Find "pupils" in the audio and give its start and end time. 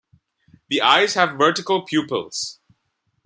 1.83-2.59